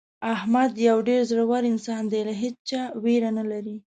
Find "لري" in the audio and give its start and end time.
3.51-3.77